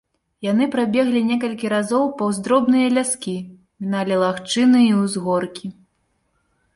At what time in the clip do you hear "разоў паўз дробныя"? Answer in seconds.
1.73-2.87